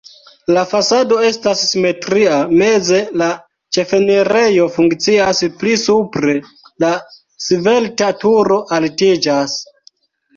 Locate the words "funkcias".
4.77-5.41